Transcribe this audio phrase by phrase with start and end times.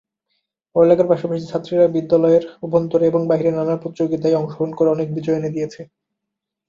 [0.75, 5.81] পড়ালেখার পাশাপাশি ছাত্রীরা বিদ্যালয়ের অভ্যন্তরে এবং বাহিরে নান প্রতিযোগীতায় অংশগ্রহণ করে অনেক বিজয় এনে দিয়েছে।